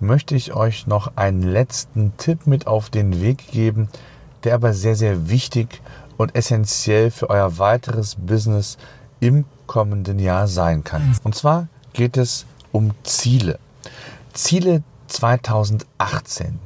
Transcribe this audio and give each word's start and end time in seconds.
möchte 0.00 0.34
ich 0.34 0.54
euch 0.54 0.86
noch 0.86 1.12
einen 1.16 1.42
letzten 1.42 2.16
Tipp 2.16 2.46
mit 2.46 2.66
auf 2.66 2.90
den 2.90 3.20
Weg 3.20 3.50
geben, 3.50 3.88
der 4.44 4.54
aber 4.54 4.72
sehr, 4.72 4.94
sehr 4.94 5.28
wichtig 5.28 5.80
und 6.16 6.34
essentiell 6.34 7.10
für 7.10 7.30
euer 7.30 7.58
weiteres 7.58 8.16
Business 8.16 8.78
im 9.20 9.44
kommenden 9.66 10.18
Jahr 10.18 10.46
sein 10.46 10.84
kann. 10.84 11.16
Und 11.24 11.34
zwar 11.34 11.68
geht 11.92 12.16
es 12.16 12.46
um 12.72 12.92
Ziele. 13.02 13.58
Ziele 14.32 14.82
2018. 15.08 16.58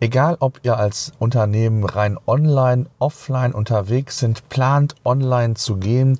Egal, 0.00 0.36
ob 0.40 0.60
ihr 0.62 0.78
als 0.78 1.12
Unternehmen 1.18 1.84
rein 1.84 2.18
online, 2.26 2.86
offline 2.98 3.52
unterwegs 3.52 4.18
sind, 4.18 4.48
plant 4.48 4.94
online 5.04 5.54
zu 5.54 5.76
gehen, 5.76 6.18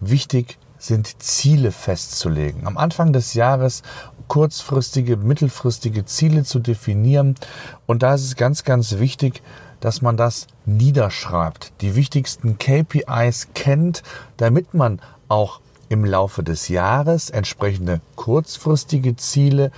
wichtig 0.00 0.58
sind 0.86 1.22
Ziele 1.22 1.72
festzulegen. 1.72 2.66
Am 2.66 2.76
Anfang 2.76 3.12
des 3.12 3.34
Jahres 3.34 3.82
kurzfristige, 4.28 5.16
mittelfristige 5.16 6.04
Ziele 6.04 6.44
zu 6.44 6.58
definieren. 6.58 7.36
Und 7.86 8.02
da 8.02 8.14
ist 8.14 8.24
es 8.24 8.36
ganz, 8.36 8.64
ganz 8.64 8.98
wichtig, 8.98 9.42
dass 9.80 10.02
man 10.02 10.16
das 10.16 10.46
niederschreibt, 10.66 11.72
die 11.80 11.94
wichtigsten 11.94 12.58
KPIs 12.58 13.48
kennt, 13.54 14.02
damit 14.36 14.74
man 14.74 15.00
auch 15.28 15.60
im 15.88 16.04
Laufe 16.04 16.42
des 16.42 16.68
Jahres 16.68 17.30
entsprechende 17.30 18.00
kurzfristige 18.16 19.16
Ziele 19.16 19.70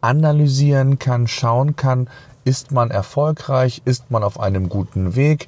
analysieren 0.00 0.98
kann, 0.98 1.28
schauen 1.28 1.76
kann, 1.76 2.08
ist 2.44 2.72
man 2.72 2.90
erfolgreich, 2.90 3.82
ist 3.84 4.10
man 4.10 4.24
auf 4.24 4.40
einem 4.40 4.70
guten 4.70 5.14
Weg, 5.14 5.46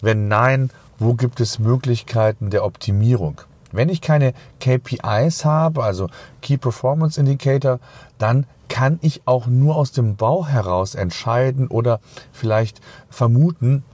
wenn 0.00 0.26
nein, 0.26 0.70
wo 0.98 1.14
gibt 1.14 1.40
es 1.40 1.60
Möglichkeiten 1.60 2.50
der 2.50 2.64
Optimierung. 2.64 3.40
Wenn 3.72 3.88
ich 3.88 4.00
keine 4.00 4.34
KPIs 4.60 5.44
habe, 5.44 5.82
also 5.82 6.08
Key 6.40 6.56
Performance 6.56 7.18
Indicator, 7.18 7.80
dann 8.18 8.46
kann 8.68 8.98
ich 9.02 9.22
auch 9.26 9.46
nur 9.46 9.76
aus 9.76 9.92
dem 9.92 10.16
Bau 10.16 10.46
heraus 10.46 10.94
entscheiden 10.94 11.68
oder 11.68 12.00
vielleicht 12.32 12.80
vermuten, 13.10 13.84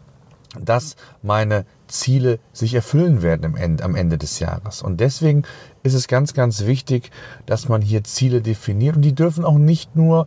dass 0.58 0.96
meine 1.22 1.66
Ziele 1.88 2.38
sich 2.52 2.74
erfüllen 2.74 3.22
werden 3.22 3.44
am 3.44 3.56
Ende, 3.56 3.84
am 3.84 3.94
Ende 3.94 4.18
des 4.18 4.38
Jahres. 4.38 4.82
Und 4.82 5.00
deswegen 5.00 5.42
ist 5.82 5.94
es 5.94 6.08
ganz, 6.08 6.34
ganz 6.34 6.64
wichtig, 6.66 7.10
dass 7.46 7.68
man 7.68 7.82
hier 7.82 8.04
Ziele 8.04 8.40
definiert. 8.40 8.96
Und 8.96 9.02
die 9.02 9.14
dürfen 9.14 9.44
auch 9.44 9.58
nicht 9.58 9.96
nur 9.96 10.26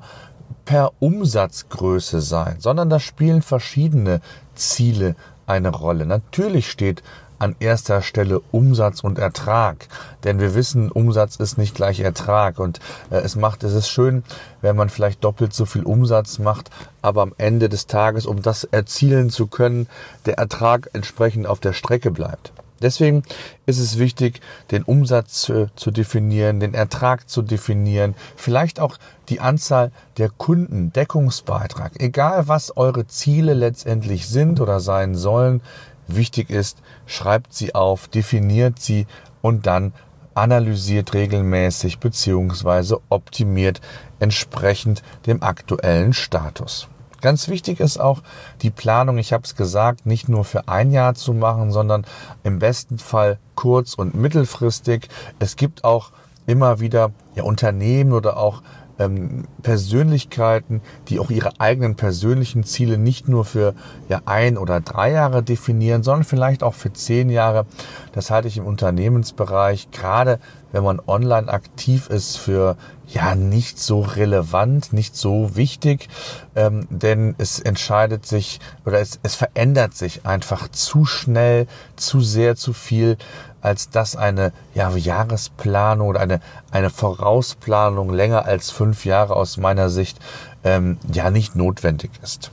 per 0.66 0.92
Umsatzgröße 1.00 2.22
sein, 2.22 2.58
sondern 2.60 2.90
da 2.90 3.00
spielen 3.00 3.42
verschiedene 3.42 4.22
Ziele 4.56 5.16
eine 5.46 5.70
Rolle. 5.70 6.06
Natürlich 6.06 6.70
steht 6.70 7.04
an 7.42 7.56
erster 7.60 8.04
Stelle 8.04 8.40
Umsatz 8.52 9.04
und 9.04 9.18
Ertrag. 9.18 9.88
Denn 10.24 10.40
wir 10.40 10.54
wissen, 10.54 10.92
Umsatz 10.92 11.38
ist 11.38 11.58
nicht 11.58 11.74
gleich 11.74 12.00
Ertrag. 12.00 12.60
Und 12.60 12.80
äh, 13.10 13.16
es 13.16 13.36
macht, 13.36 13.64
es 13.64 13.74
ist 13.74 13.90
schön, 13.90 14.24
wenn 14.62 14.76
man 14.76 14.90
vielleicht 14.90 15.24
doppelt 15.24 15.52
so 15.52 15.66
viel 15.66 15.84
Umsatz 15.84 16.38
macht, 16.38 16.70
aber 17.02 17.24
am 17.24 17.34
Ende 17.40 17.68
des 17.68 17.88
Tages, 17.88 18.28
um 18.28 18.44
das 18.44 18.64
erzielen 18.64 19.32
zu 19.32 19.48
können, 19.48 19.88
der 20.28 20.38
Ertrag 20.38 20.92
entsprechend 20.94 21.48
auf 21.48 21.60
der 21.60 21.74
Strecke 21.74 22.12
bleibt. 22.12 22.54
Deswegen 22.82 23.24
ist 23.68 23.80
es 23.80 24.00
wichtig, 24.00 24.42
den 24.72 24.84
Umsatz 24.84 25.42
zu, 25.42 25.70
zu, 25.76 25.92
definieren, 25.92 26.60
den 26.60 26.74
Ertrag 26.74 27.30
zu 27.30 27.44
definieren, 27.44 28.16
vielleicht 28.36 28.80
auch 28.80 28.98
die 29.30 29.40
Anzahl 29.40 29.92
der 30.18 30.30
Kunden, 30.30 30.92
Deckungsbeitrag. 30.92 31.94
Egal 32.00 32.48
was 32.48 32.76
eure 32.76 33.06
Ziele 33.06 33.54
letztendlich 33.54 34.28
sind 34.28 34.60
oder 34.60 34.80
sein 34.80 35.16
sollen, 35.16 35.62
wichtig 36.08 36.50
ist, 36.50 36.78
schreibt 37.06 37.54
sie 37.54 37.76
auf, 37.76 38.08
definiert 38.08 38.80
sie 38.80 39.08
und 39.42 39.66
dann 39.66 39.94
analysiert 40.34 41.14
regelmäßig 41.14 42.00
beziehungsweise 42.00 43.02
optimiert 43.10 43.82
entsprechend 44.20 45.04
dem 45.26 45.44
aktuellen 45.44 46.14
Status. 46.14 46.88
Ganz 47.22 47.50
wichtig 47.50 47.80
ist 47.80 48.00
auch 48.00 48.24
die 48.64 48.72
Planung, 48.72 49.20
ich 49.20 49.32
habe 49.32 49.44
es 49.44 49.56
gesagt, 49.56 50.08
nicht 50.08 50.28
nur 50.28 50.44
für 50.44 50.68
ein 50.68 50.92
Jahr 50.92 51.14
zu 51.14 51.34
machen, 51.34 51.72
sondern 51.72 52.06
im 52.44 52.58
besten 52.58 52.98
Fall 52.98 53.38
kurz- 53.54 53.94
und 53.94 54.16
mittelfristig. 54.16 55.08
Es 55.38 55.56
gibt 55.56 55.84
auch 55.84 56.12
immer 56.48 56.80
wieder 56.80 57.12
ja, 57.36 57.44
Unternehmen 57.44 58.14
oder 58.14 58.38
auch 58.38 58.64
ähm, 59.02 59.46
Persönlichkeiten, 59.64 60.82
die 61.08 61.20
auch 61.20 61.30
ihre 61.30 61.60
eigenen 61.60 61.96
persönlichen 61.96 62.64
Ziele 62.64 62.98
nicht 62.98 63.28
nur 63.28 63.46
für 63.46 63.74
ja, 64.10 64.22
ein 64.26 64.58
oder 64.58 64.82
drei 64.82 65.12
Jahre 65.12 65.44
definieren, 65.44 66.04
sondern 66.04 66.24
vielleicht 66.24 66.64
auch 66.64 66.74
für 66.74 66.94
zehn 66.94 67.30
Jahre. 67.30 67.66
Das 68.14 68.32
halte 68.32 68.48
ich 68.48 68.58
im 68.58 68.66
Unternehmensbereich, 68.66 69.90
gerade 69.92 70.40
wenn 70.72 70.84
man 70.84 71.02
online 71.06 71.52
aktiv 71.52 72.10
ist, 72.10 72.38
für 72.38 72.78
ja 73.14 73.36
nicht 73.36 73.80
so 73.80 74.02
relevant, 74.02 74.94
nicht 74.94 75.16
so 75.16 75.56
wichtig, 75.56 76.08
ähm, 76.56 76.88
denn 76.90 77.36
es 77.38 77.60
entscheidet 77.60 78.26
sich 78.26 78.60
oder 78.86 79.00
es, 79.00 79.20
es 79.24 79.36
verändert 79.36 79.94
sich 79.96 80.26
einfach 80.26 80.70
zu 80.70 81.06
schnell, 81.06 81.68
zu 81.96 82.22
sehr, 82.22 82.56
zu 82.56 82.74
viel 82.74 83.18
als 83.62 83.90
dass 83.90 84.16
eine 84.16 84.52
ja, 84.74 84.90
Jahresplanung 84.90 86.08
oder 86.08 86.20
eine, 86.20 86.42
eine 86.72 86.90
Vorausplanung 86.90 88.12
länger 88.12 88.46
als 88.46 88.72
fünf 88.72 89.06
Jahre 89.06 89.36
aus 89.36 89.58
meiner 89.58 89.90
Sicht 89.90 90.20
ähm, 90.64 90.98
ja 91.14 91.30
nicht 91.30 91.56
notwendig 91.56 92.12
ist. 92.24 92.52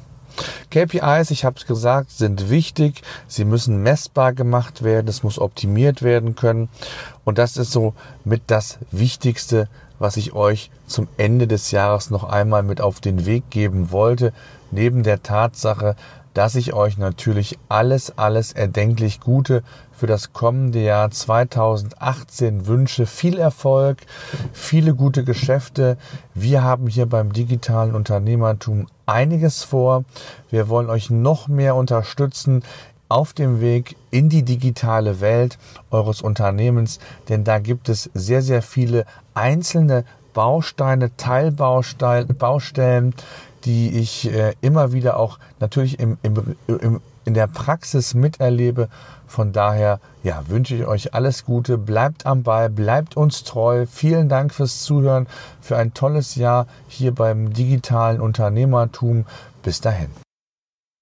KPIs, 0.71 1.31
ich 1.31 1.45
habe 1.45 1.57
es 1.57 1.67
gesagt, 1.67 2.11
sind 2.11 2.49
wichtig. 2.49 3.03
Sie 3.27 3.45
müssen 3.45 3.83
messbar 3.83 4.33
gemacht 4.33 4.85
werden. 4.85 5.09
Es 5.09 5.25
muss 5.25 5.39
optimiert 5.39 6.03
werden 6.03 6.37
können. 6.37 6.69
Und 7.25 7.39
das 7.39 7.57
ist 7.57 7.73
so 7.73 7.95
mit 8.25 8.43
das 8.47 8.79
Wichtigste, 8.93 9.69
was 9.99 10.17
ich 10.17 10.33
euch 10.33 10.71
zum 10.87 11.09
Ende 11.17 11.47
des 11.47 11.71
Jahres 11.71 12.11
noch 12.11 12.25
einmal 12.25 12.63
mit 12.63 12.81
auf 12.81 13.01
den 13.01 13.27
Weg 13.27 13.51
geben 13.51 13.91
wollte. 13.91 14.33
Neben 14.71 15.03
der 15.03 15.23
Tatsache, 15.23 15.97
dass 16.35 16.55
ich 16.55 16.73
euch 16.73 16.99
natürlich 16.99 17.59
alles, 17.69 18.17
alles 18.17 18.53
erdenklich 18.53 19.21
Gute 19.21 19.63
für 19.93 20.07
das 20.07 20.33
kommende 20.33 20.81
Jahr 20.81 21.11
2018 21.11 22.67
wünsche. 22.67 23.07
Viel 23.07 23.39
Erfolg, 23.39 23.99
viele 24.53 24.95
gute 24.95 25.25
Geschäfte. 25.25 25.97
Wir 26.35 26.63
haben 26.63 26.87
hier 26.87 27.07
beim 27.07 27.33
digitalen 27.33 27.95
Unternehmertum 27.95 28.87
einiges 29.07 29.65
vor. 29.65 30.05
Wir 30.51 30.69
wollen 30.69 30.91
euch 30.91 31.11
noch 31.11 31.49
mehr 31.49 31.75
unterstützen 31.75 32.63
auf 33.09 33.33
dem 33.33 33.61
Weg 33.61 33.97
in 34.11 34.29
die 34.29 34.43
digitale 34.43 35.21
Welt 35.21 35.59
eures 35.91 36.23
Unternehmens, 36.23 36.99
denn 37.29 37.45
da 37.45 37.59
gibt 37.59 37.89
es 37.89 38.11
sehr, 38.15 38.43
sehr 38.43 38.63
viele 38.63 39.05
einzelne 39.35 40.05
Bausteine, 40.35 41.17
Teilbaustellen, 41.17 43.15
die 43.65 43.99
ich 43.99 44.33
äh, 44.33 44.55
immer 44.61 44.93
wieder 44.93 45.19
auch 45.19 45.39
natürlich 45.59 45.99
im, 45.99 46.17
im, 46.23 46.57
im, 46.67 47.01
in 47.25 47.35
der 47.35 47.47
Praxis 47.47 48.15
miterlebe. 48.15 48.89
Von 49.27 49.53
daher 49.53 50.01
ja, 50.23 50.43
wünsche 50.49 50.75
ich 50.75 50.87
euch 50.87 51.13
alles 51.13 51.45
Gute, 51.45 51.77
bleibt 51.77 52.25
am 52.25 52.43
Ball, 52.43 52.71
bleibt 52.71 53.17
uns 53.17 53.45
treu. 53.45 53.87
Vielen 53.87 54.29
Dank 54.29 54.55
fürs 54.55 54.83
Zuhören, 54.83 55.27
für 55.61 55.77
ein 55.77 55.93
tolles 55.93 56.37
Jahr 56.37 56.67
hier 56.87 57.15
beim 57.15 57.53
digitalen 57.53 58.21
Unternehmertum. 58.21 59.27
Bis 59.63 59.81
dahin. 59.81 60.28